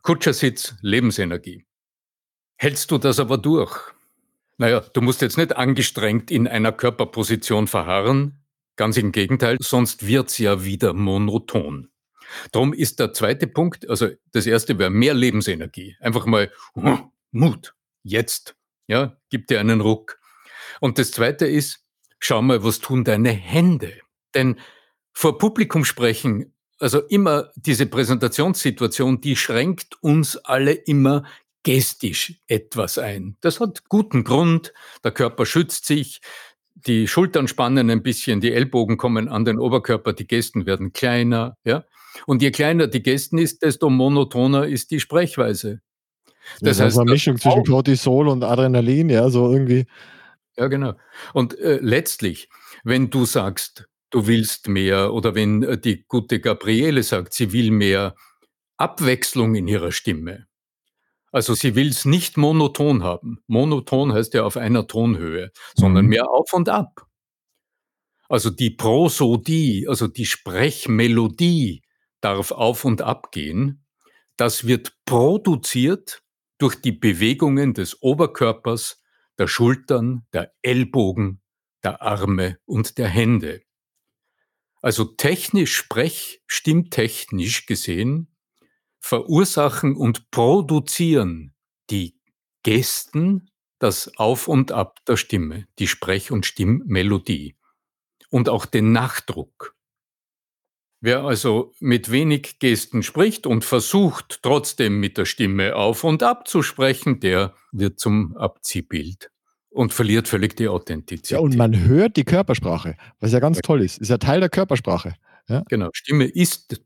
Kutschersitz, 0.01 0.75
Lebensenergie. 0.81 1.65
Hältst 2.55 2.89
du 2.91 2.97
das 2.97 3.19
aber 3.19 3.37
durch? 3.37 3.93
Naja, 4.57 4.79
du 4.79 5.01
musst 5.01 5.21
jetzt 5.21 5.37
nicht 5.37 5.55
angestrengt 5.55 6.31
in 6.31 6.47
einer 6.47 6.71
Körperposition 6.71 7.67
verharren, 7.67 8.43
ganz 8.75 8.97
im 8.97 9.11
Gegenteil, 9.11 9.57
sonst 9.59 10.07
wird's 10.07 10.37
ja 10.37 10.63
wieder 10.63 10.93
monoton. 10.93 11.89
Darum 12.51 12.73
ist 12.73 12.99
der 12.99 13.13
zweite 13.13 13.47
Punkt, 13.47 13.89
also 13.89 14.09
das 14.31 14.47
erste 14.47 14.77
wäre 14.79 14.89
mehr 14.89 15.13
Lebensenergie. 15.13 15.95
Einfach 15.99 16.25
mal 16.25 16.51
uh, 16.75 16.97
Mut, 17.31 17.73
jetzt, 18.03 18.55
ja, 18.87 19.17
gib 19.29 19.47
dir 19.47 19.59
einen 19.59 19.81
Ruck. 19.81 20.19
Und 20.79 20.97
das 20.97 21.11
zweite 21.11 21.45
ist, 21.45 21.85
schau 22.19 22.41
mal, 22.41 22.63
was 22.63 22.79
tun 22.79 23.03
deine 23.03 23.31
Hände? 23.31 23.93
Denn 24.33 24.59
vor 25.13 25.37
Publikum 25.37 25.85
sprechen, 25.85 26.53
also 26.79 27.01
immer 27.07 27.51
diese 27.55 27.85
Präsentationssituation, 27.85 29.21
die 29.21 29.35
schränkt 29.35 30.01
uns 30.01 30.37
alle 30.37 30.73
immer 30.73 31.23
gestisch 31.67 32.39
etwas 32.47 32.97
ein. 32.97 33.35
Das 33.41 33.59
hat 33.59 33.89
guten 33.89 34.23
Grund. 34.23 34.71
Der 35.03 35.11
Körper 35.11 35.45
schützt 35.45 35.85
sich. 35.85 36.21
Die 36.75 37.09
Schultern 37.09 37.49
spannen 37.49 37.89
ein 37.89 38.03
bisschen, 38.03 38.39
die 38.39 38.53
Ellbogen 38.53 38.95
kommen 38.95 39.27
an 39.27 39.43
den 39.43 39.59
Oberkörper, 39.59 40.13
die 40.13 40.27
Gesten 40.27 40.65
werden 40.65 40.93
kleiner, 40.93 41.57
ja. 41.65 41.83
Und 42.25 42.41
je 42.41 42.51
kleiner 42.51 42.87
die 42.87 43.03
Gesten 43.03 43.37
ist, 43.37 43.63
desto 43.63 43.89
monotoner 43.89 44.65
ist 44.65 44.91
die 44.91 45.01
Sprechweise. 45.01 45.81
Das, 46.61 46.77
das 46.77 46.85
heißt, 46.85 46.99
eine 46.99 47.11
Mischung 47.11 47.37
zwischen 47.37 47.65
Cortisol 47.65 48.29
und 48.29 48.45
Adrenalin, 48.45 49.09
ja, 49.09 49.29
so 49.29 49.51
irgendwie. 49.51 49.87
Ja, 50.55 50.67
genau. 50.67 50.93
Und, 51.33 51.59
äh, 51.59 51.79
letztlich, 51.81 52.47
wenn 52.85 53.09
du 53.09 53.25
sagst, 53.25 53.89
du 54.11 54.25
willst 54.25 54.69
mehr 54.69 55.11
oder 55.13 55.35
wenn, 55.35 55.63
äh, 55.63 55.77
die 55.77 56.05
gute 56.07 56.39
Gabriele 56.39 57.03
sagt, 57.03 57.33
sie 57.33 57.51
will 57.51 57.71
mehr 57.71 58.15
Abwechslung 58.77 59.55
in 59.55 59.67
ihrer 59.67 59.91
Stimme. 59.91 60.47
Also, 61.37 61.53
sie 61.53 61.75
will's 61.75 62.03
nicht 62.03 62.35
monoton 62.35 63.03
haben. 63.03 63.43
Monoton 63.45 64.11
heißt 64.11 64.33
ja 64.33 64.43
auf 64.43 64.57
einer 64.57 64.87
Tonhöhe, 64.87 65.51
sondern 65.75 66.05
Mhm. 66.05 66.09
mehr 66.09 66.31
auf 66.31 66.51
und 66.51 66.67
ab. 66.67 67.05
Also, 68.27 68.49
die 68.49 68.71
Prosodie, 68.71 69.85
also 69.87 70.07
die 70.07 70.25
Sprechmelodie 70.25 71.83
darf 72.21 72.51
auf 72.51 72.85
und 72.85 73.03
ab 73.03 73.31
gehen. 73.31 73.85
Das 74.35 74.65
wird 74.65 74.93
produziert 75.05 76.23
durch 76.57 76.73
die 76.81 76.91
Bewegungen 76.91 77.75
des 77.75 78.01
Oberkörpers, 78.01 79.03
der 79.37 79.45
Schultern, 79.47 80.25
der 80.33 80.55
Ellbogen, 80.63 81.39
der 81.83 82.01
Arme 82.01 82.57
und 82.65 82.97
der 82.97 83.09
Hände. 83.09 83.61
Also 84.81 85.03
technisch, 85.03 85.75
sprech 85.75 86.41
stimmtechnisch 86.47 87.67
gesehen, 87.67 88.35
verursachen 89.07 89.95
und 89.95 90.31
produzieren 90.31 91.53
die 91.89 92.19
Gesten 92.63 93.49
das 93.79 94.17
Auf 94.17 94.49
und 94.49 94.73
Ab 94.73 94.99
der 95.07 95.15
Stimme, 95.15 95.65
die 95.79 95.87
Sprech 95.87 96.31
und 96.31 96.45
Stimmmelodie 96.45 97.55
und 98.29 98.49
auch 98.49 98.65
den 98.65 98.91
Nachdruck. 98.91 99.75
Wer 100.99 101.23
also 101.23 101.73
mit 101.79 102.11
wenig 102.11 102.59
Gesten 102.59 103.01
spricht 103.01 103.47
und 103.47 103.63
versucht, 103.63 104.39
trotzdem 104.41 104.99
mit 104.99 105.17
der 105.17 105.25
Stimme 105.25 105.75
auf 105.75 106.03
und 106.03 106.21
ab 106.23 106.47
zu 106.47 106.61
sprechen, 106.61 107.19
der 107.21 107.53
wird 107.71 107.99
zum 107.99 108.35
Abziehbild 108.35 109.31
und 109.69 109.93
verliert 109.93 110.27
völlig 110.27 110.57
die 110.57 110.67
Ja, 111.29 111.39
und 111.39 111.55
Authentizität. 111.55 111.55
man 111.55 111.77
hört 111.85 112.17
die 112.17 112.23
Körpersprache, 112.25 112.95
was 113.19 113.31
ja 113.31 113.39
ganz 113.39 113.61
toll 113.61 113.81
ist. 113.81 113.99
Ist 113.99 114.09
ja 114.09 114.17
Teil 114.17 114.39
der 114.39 114.49
Körpersprache, 114.49 115.15
ja? 115.47 115.63
Genau, 115.69 115.89
Stimme 115.93 116.25
ist 116.25 116.81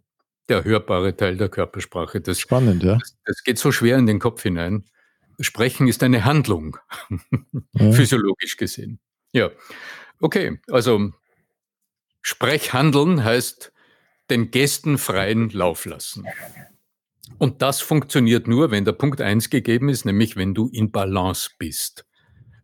der 0.52 0.66
hörbare 0.66 1.16
Teil 1.16 1.38
der 1.38 1.48
Körpersprache. 1.48 2.20
Das 2.20 2.40
Spannend, 2.40 2.84
ja. 2.84 2.98
das 2.98 3.18
das 3.24 3.44
geht 3.44 3.58
so 3.58 3.72
schwer 3.72 3.98
in 3.98 4.06
den 4.06 4.20
Kopf 4.20 4.44
hinein. 4.44 4.84
Sprechen 5.40 5.88
ist 5.88 6.04
eine 6.04 6.26
Handlung, 6.26 6.78
Ja. 7.74 7.92
physiologisch 7.94 8.58
gesehen. 8.58 9.00
Ja, 9.32 9.50
okay, 10.20 10.60
also 10.70 11.14
Sprechhandeln 12.22 13.24
heißt 13.24 13.72
den 14.30 14.52
Gästen 14.52 14.98
freien 14.98 15.50
Lauf 15.50 15.86
lassen. 15.86 16.26
Und 17.38 17.62
das 17.62 17.80
funktioniert 17.82 18.48
nur, 18.48 18.72
wenn 18.72 18.84
der 18.84 18.92
Punkt 18.92 19.22
1 19.22 19.50
gegeben 19.50 19.88
ist, 19.88 20.06
nämlich 20.06 20.36
wenn 20.36 20.54
du 20.54 20.68
in 20.68 20.92
Balance 20.92 21.50
bist. 21.58 22.06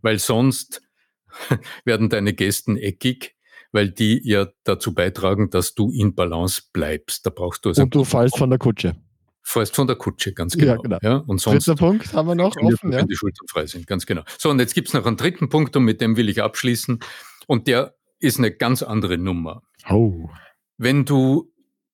Weil 0.01 0.19
sonst 0.19 0.81
werden 1.85 2.09
deine 2.09 2.33
Gesten 2.33 2.77
eckig, 2.77 3.36
weil 3.71 3.91
die 3.91 4.21
ja 4.23 4.47
dazu 4.63 4.93
beitragen, 4.93 5.49
dass 5.49 5.73
du 5.75 5.91
in 5.91 6.15
Balance 6.15 6.61
bleibst. 6.73 7.25
Da 7.25 7.29
brauchst 7.29 7.65
du 7.65 7.69
also 7.69 7.83
Und 7.83 7.93
du 7.93 8.03
fallst 8.03 8.37
von 8.37 8.49
der 8.49 8.59
Kutsche. 8.59 8.95
fährst 9.43 9.75
von 9.75 9.87
der 9.87 9.95
Kutsche, 9.95 10.33
ganz 10.33 10.55
Ja, 10.55 10.75
genau. 10.75 10.99
genau. 10.99 11.23
und 11.27 11.39
sonst 11.39 11.67
Dritter 11.67 11.77
Punkt 11.77 12.13
haben 12.13 12.27
wir 12.27 12.35
noch 12.35 12.55
offen, 12.57 12.91
ja? 12.91 12.99
wenn 12.99 13.07
die 13.07 13.15
Schultern 13.15 13.47
frei 13.47 13.65
sind, 13.65 13.87
ganz 13.87 14.05
genau. 14.05 14.23
So, 14.37 14.49
und 14.49 14.59
jetzt 14.59 14.73
gibt's 14.73 14.93
noch 14.93 15.05
einen 15.05 15.17
dritten 15.17 15.49
Punkt 15.49 15.75
und 15.75 15.83
mit 15.83 16.01
dem 16.01 16.17
will 16.17 16.27
ich 16.29 16.41
abschließen 16.41 16.99
und 17.47 17.67
der 17.67 17.95
ist 18.19 18.39
eine 18.39 18.51
ganz 18.51 18.83
andere 18.83 19.17
Nummer. 19.17 19.63
Oh. 19.89 20.29
Wenn 20.77 21.05
du 21.05 21.53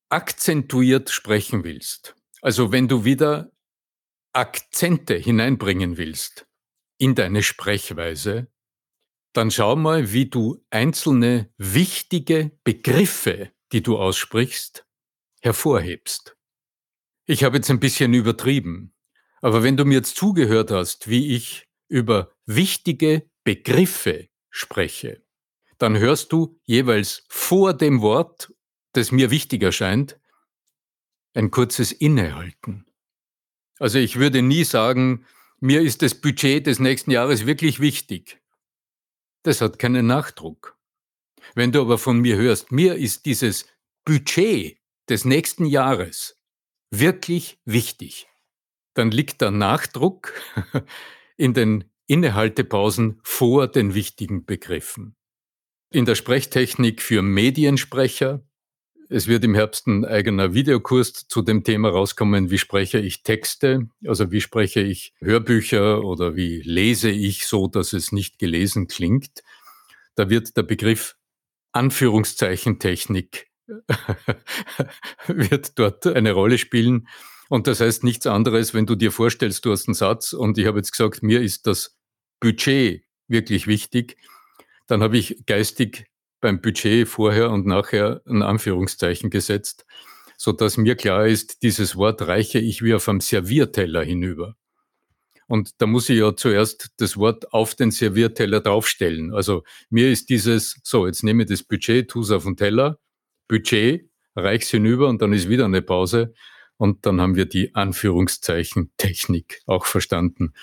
akzentuiert 0.10 1.10
sprechen 1.10 1.64
willst, 1.64 2.16
also 2.42 2.72
wenn 2.72 2.88
du 2.88 3.06
wieder 3.06 3.52
Akzente 4.34 5.14
hineinbringen 5.16 5.98
willst 5.98 6.48
in 6.98 7.14
deine 7.16 7.44
Sprechweise, 7.44 8.48
dann 9.34 9.52
schau 9.52 9.76
mal, 9.76 10.14
wie 10.14 10.28
du 10.28 10.64
einzelne 10.70 11.52
wichtige 11.58 12.52
Begriffe, 12.64 13.52
die 13.72 13.82
du 13.82 13.98
aussprichst, 13.98 14.86
hervorhebst. 15.42 16.38
Ich 17.26 17.44
habe 17.44 17.58
jetzt 17.58 17.70
ein 17.70 17.80
bisschen 17.80 18.14
übertrieben, 18.14 18.94
aber 19.42 19.64
wenn 19.64 19.76
du 19.76 19.86
mir 19.86 19.96
jetzt 19.96 20.16
zugehört 20.16 20.72
hast, 20.72 21.10
wie 21.10 21.36
ich 21.36 21.68
über 21.88 22.32
wichtige 22.46 23.30
Begriffe 23.44 24.30
spreche, 24.50 25.24
dann 25.80 25.98
hörst 25.98 26.32
du 26.32 26.60
jeweils 26.64 27.24
vor 27.28 27.74
dem 27.74 28.02
Wort, 28.02 28.54
das 28.94 29.12
mir 29.12 29.32
wichtig 29.32 29.64
erscheint, 29.64 30.20
ein 31.34 31.50
kurzes 31.50 31.92
Innehalten. 31.92 32.86
Also 33.80 33.98
ich 33.98 34.20
würde 34.20 34.42
nie 34.44 34.64
sagen, 34.64 35.26
mir 35.60 35.82
ist 35.82 36.04
das 36.04 36.14
Budget 36.14 36.68
des 36.68 36.80
nächsten 36.80 37.10
Jahres 37.10 37.46
wirklich 37.46 37.80
wichtig. 37.80 38.43
Das 39.44 39.62
hat 39.62 39.78
keinen 39.80 40.08
Nachdruck. 40.08 40.78
Wenn 41.56 41.72
du 41.72 41.82
aber 41.82 41.98
von 41.98 42.20
mir 42.20 42.38
hörst, 42.38 42.72
mir 42.72 42.96
ist 42.96 43.26
dieses 43.26 43.68
Budget 44.06 44.78
des 45.10 45.26
nächsten 45.26 45.66
Jahres 45.66 46.40
wirklich 46.92 47.60
wichtig, 47.66 48.28
dann 48.94 49.12
liegt 49.12 49.42
der 49.42 49.52
Nachdruck 49.52 50.34
in 51.38 51.54
den 51.54 51.86
Innehaltepausen 52.08 53.20
vor 53.24 53.68
den 53.68 53.94
wichtigen 53.94 54.46
Begriffen. 54.46 55.16
In 55.90 56.06
der 56.06 56.16
Sprechtechnik 56.16 57.02
für 57.02 57.22
Mediensprecher, 57.22 58.46
es 59.14 59.28
wird 59.28 59.44
im 59.44 59.54
Herbst 59.54 59.86
ein 59.86 60.06
eigener 60.06 60.56
Videokurs 60.56 61.28
zu 61.28 61.44
dem 61.44 61.64
Thema 61.64 61.90
rauskommen, 61.90 62.50
wie 62.50 62.58
spreche 62.58 62.98
ich 62.98 63.22
Texte, 63.22 63.88
also 64.08 64.32
wie 64.32 64.42
spreche 64.42 64.82
ich 64.82 65.14
Hörbücher 65.20 66.04
oder 66.04 66.36
wie 66.36 66.64
lese 66.64 67.12
ich 67.12 67.46
so, 67.46 67.68
dass 67.68 67.94
es 67.94 68.12
nicht 68.12 68.40
gelesen 68.40 68.88
klingt. 68.88 69.44
Da 70.16 70.32
wird 70.32 70.58
der 70.58 70.64
Begriff 70.64 71.16
Anführungszeichentechnik 71.74 73.52
wird 75.28 75.78
dort 75.78 76.08
eine 76.08 76.32
Rolle 76.32 76.58
spielen. 76.58 77.08
Und 77.50 77.68
das 77.68 77.82
heißt 77.82 78.04
nichts 78.04 78.26
anderes, 78.26 78.74
wenn 78.74 78.88
du 78.88 78.96
dir 78.96 79.12
vorstellst, 79.12 79.64
du 79.64 79.72
hast 79.72 79.88
einen 79.88 79.94
Satz 79.94 80.34
und 80.34 80.58
ich 80.58 80.66
habe 80.66 80.80
jetzt 80.80 80.92
gesagt, 80.92 81.22
mir 81.22 81.40
ist 81.40 81.68
das 81.68 81.96
Budget 82.40 83.04
wirklich 83.28 83.68
wichtig, 83.68 84.18
dann 84.88 85.04
habe 85.04 85.20
ich 85.20 85.46
geistig 85.46 86.08
beim 86.44 86.62
Budget 86.62 87.08
vorher 87.08 87.50
und 87.52 87.66
nachher 87.66 88.22
ein 88.28 88.44
Anführungszeichen 88.44 89.30
gesetzt, 89.30 89.86
so 90.38 90.52
dass 90.52 90.76
mir 90.76 90.96
klar 90.96 91.26
ist, 91.26 91.64
dieses 91.64 91.96
Wort 91.96 92.22
reiche 92.22 92.60
ich 92.60 92.84
wie 92.84 92.94
auf 92.94 93.08
einem 93.08 93.22
Servierteller 93.22 94.04
hinüber. 94.04 94.58
Und 95.48 95.82
da 95.82 95.88
muss 95.88 96.10
ich 96.10 96.20
ja 96.20 96.36
zuerst 96.36 96.92
das 96.98 97.16
Wort 97.16 97.54
auf 97.54 97.76
den 97.76 97.92
Servierteller 97.92 98.60
draufstellen. 98.60 99.34
Also 99.34 99.64
mir 99.90 100.12
ist 100.12 100.30
dieses, 100.30 100.80
so, 100.84 101.08
jetzt 101.08 101.24
nehme 101.24 101.44
ich 101.44 101.50
das 101.50 101.64
Budget, 101.64 102.10
tue 102.10 102.24
es 102.24 102.32
auf 102.32 102.44
den 102.44 102.58
Teller, 102.58 103.00
Budget, 103.48 104.10
reich's 104.36 104.70
hinüber 104.70 105.08
und 105.08 105.22
dann 105.22 105.32
ist 105.32 105.48
wieder 105.48 105.66
eine 105.66 105.82
Pause. 105.82 106.34
Und 106.76 107.06
dann 107.06 107.22
haben 107.22 107.38
wir 107.38 107.46
die 107.46 107.74
Anführungszeichen 107.74 108.92
Technik 108.98 109.62
auch 109.66 109.86
verstanden, 109.86 110.54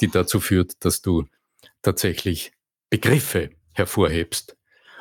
die 0.00 0.08
dazu 0.08 0.40
führt, 0.40 0.84
dass 0.84 1.00
du 1.00 1.26
tatsächlich 1.82 2.52
Begriffe 2.90 3.50
hervorhebst 3.72 4.57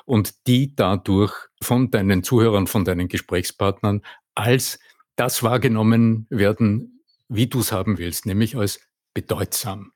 und 0.08 0.48
die 0.48 0.74
dadurch 0.76 1.34
von 1.62 1.92
deinen 1.92 2.24
Zuhörern, 2.24 2.66
von 2.68 2.86
deinen 2.86 3.10
Gesprächspartnern 3.10 4.02
als 4.36 4.80
das 5.18 5.44
wahrgenommen 5.44 6.28
werden, 6.30 7.02
wie 7.28 7.48
du 7.48 7.60
es 7.60 7.72
haben 7.72 7.98
willst, 7.98 8.26
nämlich 8.26 8.56
als 8.56 8.80
bedeutsam. 9.14 9.92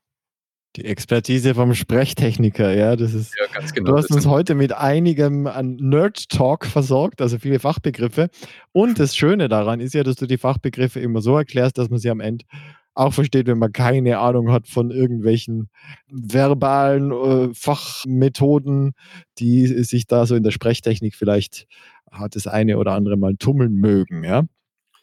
Die 0.76 0.86
Expertise 0.86 1.54
vom 1.54 1.74
Sprechtechniker, 1.74 2.74
ja, 2.74 2.96
das 2.96 3.14
ist 3.14 3.34
Ja, 3.38 3.46
ganz 3.54 3.74
genau. 3.74 3.92
du 3.92 3.98
hast 3.98 4.12
uns 4.12 4.26
heute 4.26 4.56
mit 4.56 4.74
einigem 4.74 5.48
an 5.48 5.76
Nerd-Talk 5.76 6.66
versorgt, 6.66 7.22
also 7.22 7.38
viele 7.40 7.60
Fachbegriffe. 7.60 8.30
Und 8.72 9.00
das 9.00 9.16
Schöne 9.16 9.48
daran 9.50 9.80
ist 9.80 9.94
ja, 9.94 10.04
dass 10.04 10.16
du 10.16 10.28
die 10.28 10.38
Fachbegriffe 10.38 11.00
immer 11.00 11.22
so 11.22 11.38
erklärst, 11.38 11.78
dass 11.78 11.90
man 11.90 12.00
sie 12.00 12.10
am 12.10 12.20
Ende 12.22 12.46
auch 12.94 13.14
versteht, 13.14 13.48
wenn 13.48 13.60
man 13.60 13.72
keine 13.72 14.20
Ahnung 14.20 14.52
hat 14.52 14.68
von 14.68 14.92
irgendwelchen 14.92 15.70
verbalen, 16.10 17.12
äh, 17.12 17.50
Fachmethoden, 17.54 18.94
die 19.40 19.68
sich 19.68 20.08
da 20.08 20.26
so 20.26 20.36
in 20.36 20.44
der 20.44 20.52
Sprechtechnik 20.52 21.16
vielleicht 21.16 21.68
hat 22.12 22.36
das 22.36 22.48
eine 22.48 22.78
oder 22.78 22.94
andere 22.94 23.18
Mal 23.18 23.36
tummeln 23.38 23.76
mögen, 23.76 24.24
ja? 24.24 24.44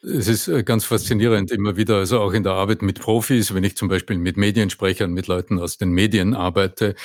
Es 0.01 0.27
ist, 0.29 0.47
äh, 0.47 0.63
ganz 0.63 0.85
faszinierend 0.85 1.51
immer 1.51 1.75
wieder, 1.75 1.97
also 1.97 2.21
auch 2.21 2.31
in 2.33 2.43
der 2.43 2.53
Arbeit 2.53 2.81
mit 2.81 3.01
Profis, 3.01 3.53
wenn 3.53 3.65
ich 3.65 3.75
zum 3.75 3.89
Beispiel 3.89 4.17
mit 4.17 4.37
Mediensprechern, 4.37 5.11
mit 5.11 5.27
Leuten 5.27 5.59
aus 5.59 5.77
den 5.77 5.91
Medien 5.91 6.35
arbeite, 6.35 6.95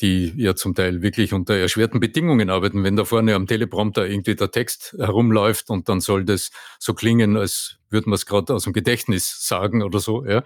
die 0.00 0.32
ja 0.36 0.56
zum 0.56 0.74
Teil 0.74 1.00
wirklich 1.00 1.32
unter 1.32 1.54
erschwerten 1.54 2.00
Bedingungen 2.00 2.50
arbeiten. 2.50 2.82
Wenn 2.82 2.96
da 2.96 3.04
vorne 3.04 3.36
am 3.36 3.46
Teleprompter 3.46 4.06
irgendwie 4.08 4.34
der 4.34 4.50
Text 4.50 4.96
herumläuft 4.98 5.70
und 5.70 5.88
dann 5.88 6.00
soll 6.00 6.24
das 6.24 6.50
so 6.80 6.92
klingen, 6.94 7.36
als 7.36 7.76
würde 7.88 8.08
man 8.10 8.16
es 8.16 8.26
gerade 8.26 8.52
aus 8.54 8.64
dem 8.64 8.72
Gedächtnis 8.72 9.46
sagen 9.46 9.82
oder 9.84 10.00
so, 10.00 10.24
ja, 10.26 10.42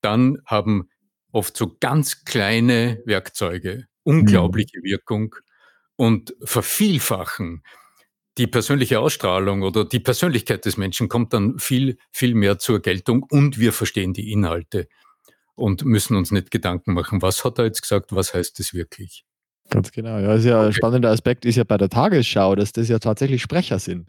dann 0.00 0.38
haben 0.46 0.88
oft 1.32 1.56
so 1.56 1.76
ganz 1.80 2.24
kleine 2.24 3.00
Werkzeuge 3.06 3.86
Mhm. 4.04 4.12
unglaubliche 4.20 4.82
Wirkung 4.82 5.34
und 5.96 6.34
vervielfachen 6.44 7.62
die 8.38 8.46
persönliche 8.46 9.00
Ausstrahlung 9.00 9.62
oder 9.62 9.84
die 9.84 10.00
Persönlichkeit 10.00 10.64
des 10.64 10.76
Menschen 10.76 11.08
kommt 11.08 11.32
dann 11.32 11.58
viel, 11.58 11.96
viel 12.10 12.34
mehr 12.34 12.58
zur 12.58 12.80
Geltung 12.80 13.24
und 13.30 13.58
wir 13.58 13.72
verstehen 13.72 14.12
die 14.12 14.30
Inhalte 14.32 14.88
und 15.54 15.84
müssen 15.84 16.16
uns 16.16 16.30
nicht 16.30 16.50
Gedanken 16.50 16.92
machen, 16.92 17.22
was 17.22 17.44
hat 17.44 17.58
er 17.58 17.64
jetzt 17.64 17.82
gesagt, 17.82 18.14
was 18.14 18.34
heißt 18.34 18.60
es 18.60 18.74
wirklich. 18.74 19.24
Ganz 19.70 19.90
genau. 19.90 20.18
Ja, 20.18 20.34
ist 20.34 20.44
ja 20.44 20.58
okay. 20.58 20.66
ein 20.66 20.72
spannender 20.72 21.10
Aspekt 21.10 21.44
ist 21.44 21.56
ja 21.56 21.64
bei 21.64 21.76
der 21.76 21.88
Tagesschau, 21.88 22.54
dass 22.54 22.72
das 22.72 22.88
ja 22.88 22.98
tatsächlich 22.98 23.42
Sprecher 23.42 23.78
sind. 23.78 24.08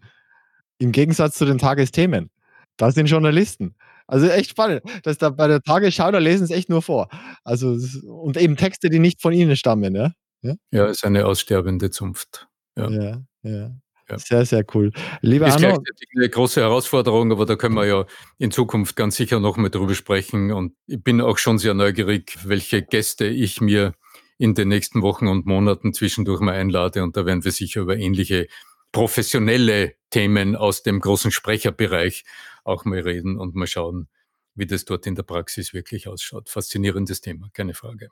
Im 0.77 0.91
Gegensatz 0.91 1.37
zu 1.37 1.45
den 1.45 1.57
Tagesthemen. 1.57 2.29
Da 2.75 2.91
sind 2.91 3.07
Journalisten. 3.07 3.75
Also 4.05 4.27
echt 4.27 4.51
spannend, 4.51 4.83
dass 5.03 5.17
da 5.17 5.29
bei 5.31 5.47
der 5.47 5.61
Tagesschau, 5.61 6.11
da 6.11 6.19
lesen 6.19 6.47
sie 6.47 6.53
echt 6.53 6.69
nur 6.69 6.81
vor. 6.81 7.09
Also 7.43 7.77
und 8.05 8.37
eben 8.37 8.55
Texte, 8.55 8.89
die 8.89 8.99
nicht 8.99 9.21
von 9.21 9.33
ihnen 9.33 9.55
stammen, 9.55 9.95
ja? 9.95 10.11
Ja, 10.41 10.53
ja 10.71 10.85
ist 10.85 11.03
eine 11.03 11.25
aussterbende 11.25 11.89
Zunft. 11.89 12.47
Ja, 12.77 12.89
ja. 12.89 13.21
ja. 13.41 13.71
Ja. 14.09 14.17
Sehr, 14.17 14.45
sehr 14.45 14.65
cool. 14.73 14.91
Lieber 15.21 15.47
ist 15.47 15.63
Arno, 15.63 15.83
eine 16.15 16.29
große 16.29 16.61
Herausforderung, 16.61 17.31
aber 17.31 17.45
da 17.45 17.55
können 17.55 17.75
wir 17.75 17.85
ja 17.85 18.05
in 18.37 18.51
Zukunft 18.51 18.95
ganz 18.95 19.17
sicher 19.17 19.39
noch 19.39 19.57
mal 19.57 19.69
drüber 19.69 19.95
sprechen. 19.95 20.51
Und 20.51 20.73
ich 20.87 21.03
bin 21.03 21.19
auch 21.21 21.37
schon 21.37 21.57
sehr 21.57 21.73
neugierig, 21.73 22.37
welche 22.43 22.81
Gäste 22.81 23.25
ich 23.25 23.59
mir 23.59 23.93
in 24.37 24.53
den 24.53 24.69
nächsten 24.69 25.01
Wochen 25.01 25.27
und 25.27 25.45
Monaten 25.45 25.93
zwischendurch 25.93 26.39
mal 26.39 26.53
einlade. 26.53 27.03
Und 27.03 27.17
da 27.17 27.25
werden 27.25 27.43
wir 27.43 27.51
sicher 27.51 27.81
über 27.81 27.97
ähnliche 27.97 28.47
professionelle 28.91 29.95
Themen 30.09 30.55
aus 30.55 30.83
dem 30.83 30.99
großen 30.99 31.31
Sprecherbereich 31.31 32.23
auch 32.63 32.85
mal 32.85 32.99
reden 32.99 33.37
und 33.37 33.55
mal 33.55 33.67
schauen, 33.67 34.07
wie 34.55 34.65
das 34.65 34.85
dort 34.85 35.05
in 35.05 35.15
der 35.15 35.23
Praxis 35.23 35.73
wirklich 35.73 36.07
ausschaut. 36.07 36.49
Faszinierendes 36.49 37.21
Thema, 37.21 37.49
keine 37.53 37.73
Frage. 37.73 38.09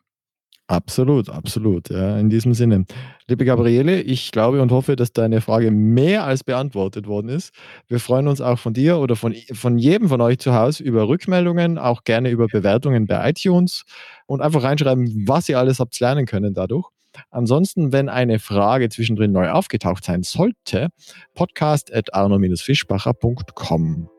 Absolut, 0.67 1.29
absolut. 1.29 1.89
Ja, 1.89 2.17
in 2.17 2.29
diesem 2.29 2.55
Sinne. 2.55 2.85
Liebe 3.27 3.45
Gabriele, 3.45 4.01
ich 4.01 4.31
glaube 4.31 4.63
und 4.63 4.71
hoffe, 4.71 4.95
dass 4.95 5.13
deine 5.13 5.41
Frage 5.41 5.69
mehr 5.69 6.23
als 6.23 6.43
beantwortet 6.43 7.05
worden 7.05 7.29
ist. 7.29 7.53
Wir 7.87 7.99
freuen 7.99 8.27
uns 8.27 8.41
auch 8.41 8.57
von 8.57 8.73
dir 8.73 8.97
oder 8.97 9.15
von, 9.15 9.35
von 9.53 9.77
jedem 9.77 10.09
von 10.09 10.21
euch 10.21 10.39
zu 10.39 10.55
Hause 10.55 10.83
über 10.83 11.07
Rückmeldungen, 11.07 11.77
auch 11.77 12.03
gerne 12.03 12.31
über 12.31 12.47
Bewertungen 12.47 13.05
bei 13.05 13.29
iTunes 13.29 13.83
und 14.25 14.41
einfach 14.41 14.63
reinschreiben, 14.63 15.27
was 15.27 15.47
ihr 15.49 15.59
alles 15.59 15.79
habt 15.79 15.99
lernen 15.99 16.25
können 16.25 16.55
dadurch. 16.55 16.87
Ansonsten, 17.29 17.93
wenn 17.93 18.09
eine 18.09 18.39
Frage 18.39 18.89
zwischendrin 18.89 19.31
neu 19.31 19.51
aufgetaucht 19.51 20.03
sein 20.03 20.23
sollte, 20.23 20.89
podcast 21.35 21.93
at 21.93 22.11
arno-fischbacher.com. 22.13 24.09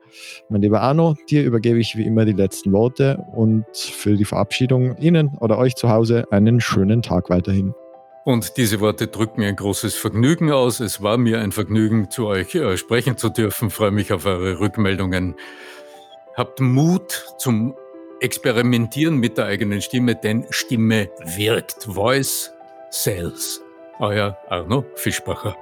Mein 0.48 0.62
lieber 0.62 0.80
Arno, 0.80 1.16
dir 1.28 1.44
übergebe 1.44 1.78
ich 1.78 1.96
wie 1.96 2.04
immer 2.04 2.24
die 2.24 2.32
letzten 2.32 2.72
Worte 2.72 3.24
und 3.34 3.64
für 3.74 4.16
die 4.16 4.24
Verabschiedung 4.24 4.96
Ihnen 4.98 5.36
oder 5.40 5.58
euch 5.58 5.74
zu 5.74 5.88
Hause 5.88 6.24
einen 6.30 6.60
schönen 6.60 7.02
Tag 7.02 7.30
weiterhin. 7.30 7.74
Und 8.24 8.56
diese 8.56 8.80
Worte 8.80 9.06
drücken 9.06 9.42
ein 9.42 9.54
großes 9.54 9.94
Vergnügen 9.94 10.50
aus. 10.50 10.80
Es 10.80 11.00
war 11.00 11.16
mir 11.16 11.40
ein 11.40 11.52
Vergnügen, 11.52 12.10
zu 12.10 12.26
euch 12.26 12.56
äh, 12.56 12.76
sprechen 12.76 13.16
zu 13.16 13.28
dürfen. 13.28 13.68
Ich 13.68 13.74
freue 13.74 13.92
mich 13.92 14.12
auf 14.12 14.26
eure 14.26 14.58
Rückmeldungen. 14.58 15.36
Habt 16.34 16.60
Mut 16.60 17.24
zum 17.38 17.76
Experimentieren 18.20 19.18
mit 19.18 19.38
der 19.38 19.44
eigenen 19.44 19.80
Stimme, 19.80 20.16
denn 20.16 20.44
Stimme 20.50 21.08
wirkt. 21.36 21.84
Voice 21.84 22.52
sells. 22.90 23.62
Euer 24.00 24.36
Arno 24.48 24.84
Fischbacher. 24.96 25.56